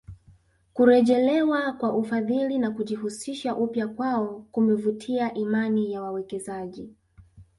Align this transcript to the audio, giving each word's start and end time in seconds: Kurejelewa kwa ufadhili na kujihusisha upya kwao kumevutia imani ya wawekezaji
Kurejelewa 0.73 1.73
kwa 1.73 1.93
ufadhili 1.93 2.57
na 2.59 2.71
kujihusisha 2.71 3.55
upya 3.55 3.87
kwao 3.87 4.45
kumevutia 4.51 5.33
imani 5.33 5.91
ya 5.91 6.01
wawekezaji 6.01 6.89